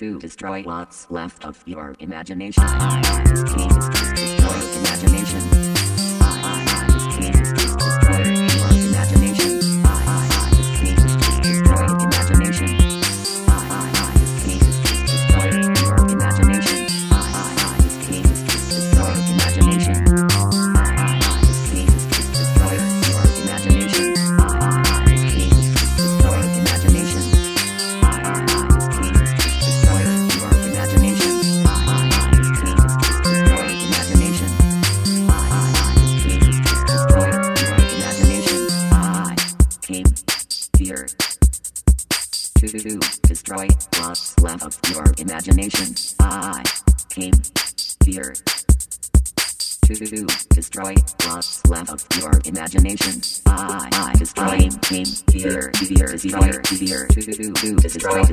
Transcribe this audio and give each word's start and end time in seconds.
to 0.00 0.18
destroy 0.18 0.62
what's 0.62 1.10
left 1.10 1.44
of 1.44 1.62
your 1.66 1.94
imagination. 1.98 2.64
destroy 2.64 4.56
imagination. 4.80 5.40
to 8.00 8.39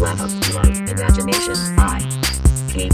left 0.00 0.20
of 0.20 0.32
your 0.52 0.64
imagination. 0.88 1.54
I, 1.78 2.00
I 2.74 2.90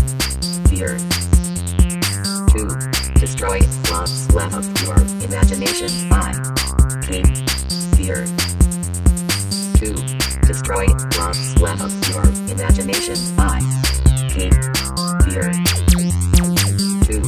destroy 3.19 3.59
love's 3.91 4.33
Love 4.33 4.55
of 4.55 4.67
your 4.87 4.97
imagination 5.25 5.91
I. 6.13 6.33
Came 7.03 7.25
here, 7.97 8.27
here, 9.79 9.97
here, 14.37 14.53
here, 15.29 15.53
to 15.89 16.03
to 17.07 17.21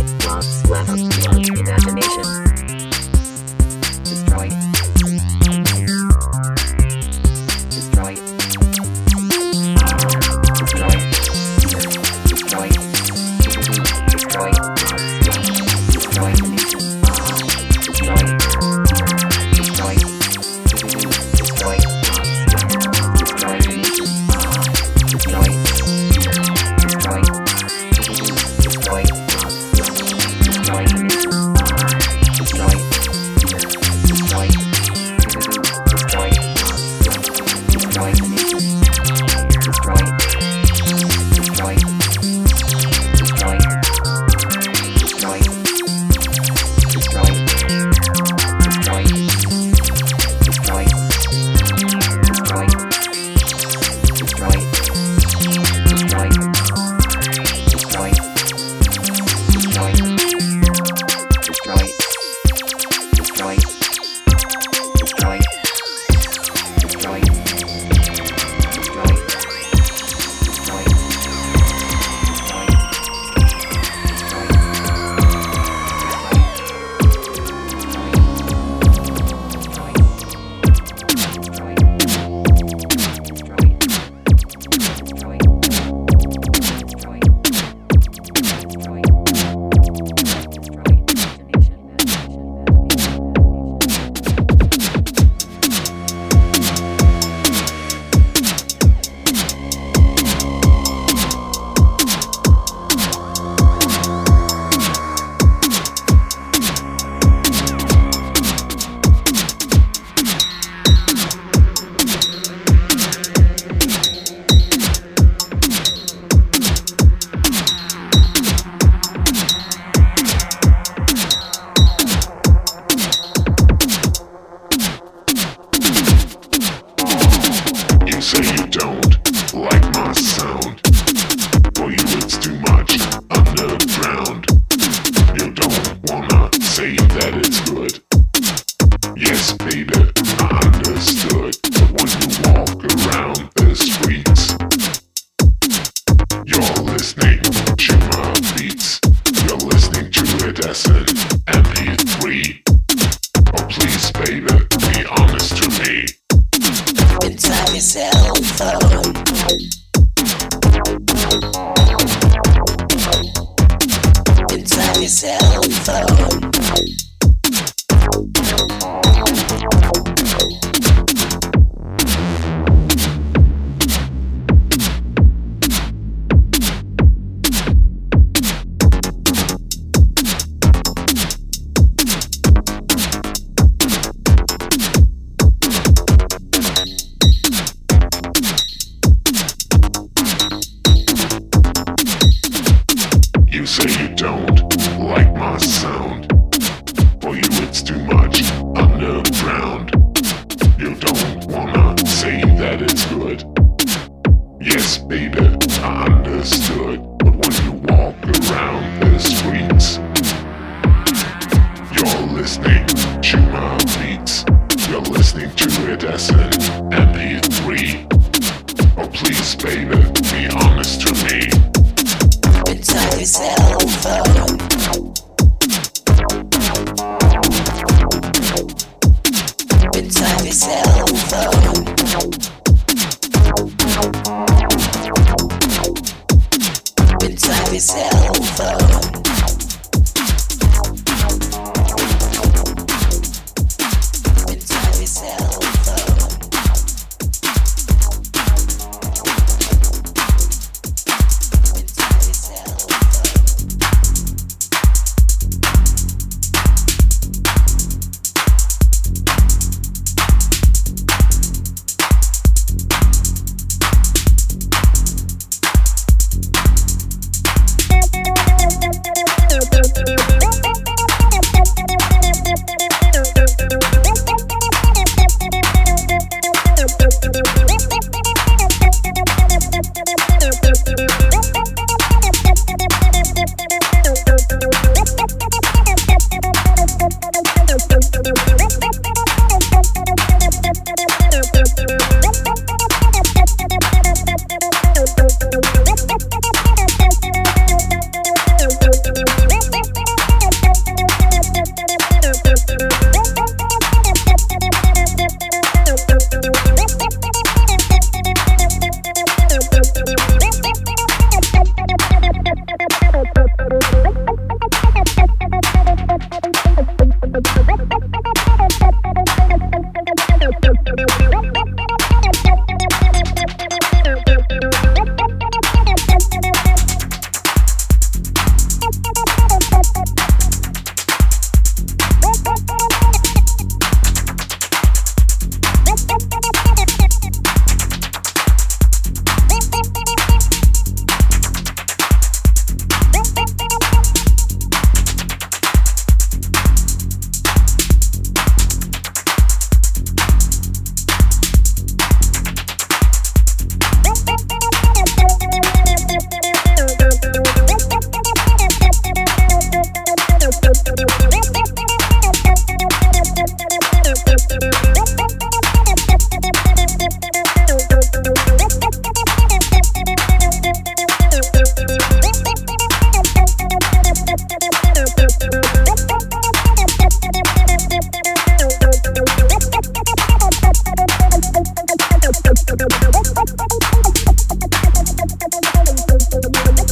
Thank 386.43 386.81
you. 386.81 386.86